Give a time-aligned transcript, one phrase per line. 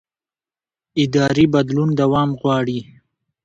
[1.03, 2.79] اداري بدلون دوام غواړي